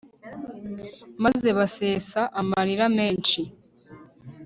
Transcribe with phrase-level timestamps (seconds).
[1.23, 3.41] maze basesa amarira menshi